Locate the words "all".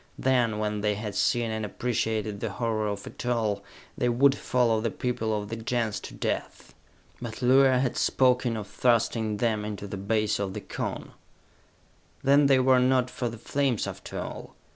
3.23-3.63, 14.19-14.55